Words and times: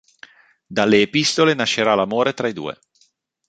Dalle 0.65 1.03
epistole 1.03 1.53
nascerà 1.53 1.93
l'amore 1.93 2.33
tra 2.33 2.47
i 2.47 2.53
due. 2.53 2.75